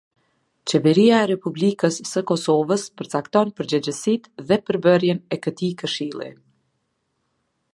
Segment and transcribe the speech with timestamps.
[0.71, 6.31] Qeveria e Republikës së Kosovës përcakton përgjegjësitë dhe përbërjen e këtij Këshilli.